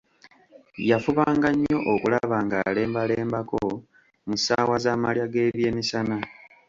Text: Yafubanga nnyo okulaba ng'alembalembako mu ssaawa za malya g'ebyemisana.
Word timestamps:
Yafubanga 0.89 1.47
nnyo 1.53 1.77
okulaba 1.93 2.37
ng'alembalembako 2.45 3.63
mu 4.27 4.35
ssaawa 4.39 4.75
za 4.83 4.93
malya 5.01 5.25
g'ebyemisana. 5.33 6.17